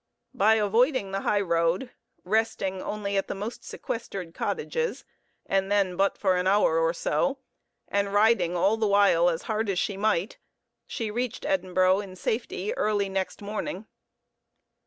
[0.33, 1.91] By avoiding the highroad,
[2.23, 5.05] resting only at the most sequestered cottages
[5.45, 7.37] and then but for an hour or so
[7.87, 10.39] and riding all the while as hard as she might,
[10.87, 13.85] she reached Edinburgh in safety early next morning.